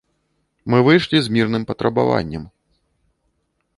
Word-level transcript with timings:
Мы 0.73 0.77
выйшлі 0.87 1.17
з 1.25 1.33
мірным 1.37 1.63
патрабаваннем. 1.73 2.43